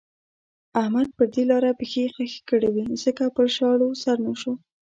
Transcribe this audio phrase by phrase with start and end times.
[0.81, 4.53] احمد پر دې لاره پښې خښې کړې وې ځکه پر شاړو سر نه شو.